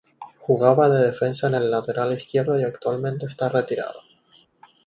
[0.39, 4.01] Jugaba de defensa en el lateral izquierdo y actualmente está retirado.